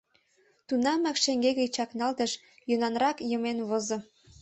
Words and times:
Тунамак 0.67 1.17
шеҥгеке 1.23 1.65
чакналтыш, 1.75 2.31
йӧнанракын 2.69 3.25
йымен 3.31 3.57
возо. 3.69 3.97